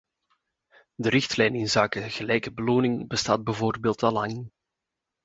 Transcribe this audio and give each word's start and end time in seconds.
De 0.95 1.09
richtlijn 1.09 1.55
inzake 1.55 2.09
gelijke 2.09 2.53
beloning 2.53 3.07
bestaat 3.07 3.43
bijvoorbeeld 3.43 4.03
al 4.03 4.11
lang. 4.11 4.51